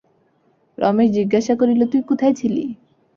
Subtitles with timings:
[0.77, 2.63] রমেশ জিজ্ঞাসা করিল, তুই কোথায় ছিলি?